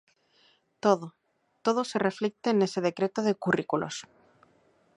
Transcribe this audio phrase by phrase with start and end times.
[0.83, 1.07] Todo,
[1.65, 3.95] todo se reflicte nese Decreto de currículos.